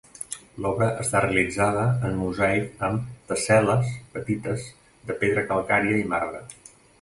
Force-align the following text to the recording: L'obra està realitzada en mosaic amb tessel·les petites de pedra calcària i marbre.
L'obra 0.65 0.85
està 1.01 1.19
realitzada 1.25 1.83
en 2.09 2.17
mosaic 2.21 2.81
amb 2.87 3.11
tessel·les 3.33 3.93
petites 4.17 4.67
de 5.11 5.19
pedra 5.21 5.45
calcària 5.53 6.01
i 6.03 6.09
marbre. 6.17 6.43